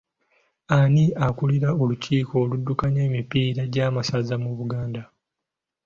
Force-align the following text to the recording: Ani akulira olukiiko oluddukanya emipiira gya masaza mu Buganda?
Ani 0.77 1.05
akulira 1.25 1.69
olukiiko 1.81 2.33
oluddukanya 2.43 3.01
emipiira 3.07 3.63
gya 3.73 3.85
masaza 3.95 4.35
mu 4.43 4.51
Buganda? 4.59 5.03